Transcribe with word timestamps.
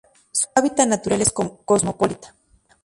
Su 0.31 0.47
hábitat 0.55 0.87
natural 0.87 1.21
es 1.21 1.31
cosmopolita. 1.31 2.33